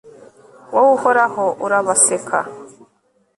[0.73, 2.37] wowe, uhoraho, urabaseka